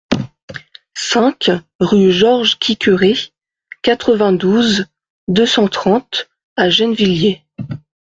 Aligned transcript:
cinq 0.95 1.51
rue 1.79 2.11
Georges 2.11 2.57
Quiqueré, 2.57 3.13
quatre-vingt-douze, 3.83 4.87
deux 5.27 5.45
cent 5.45 5.67
trente 5.67 6.27
à 6.55 6.71
Gennevilliers 6.71 7.45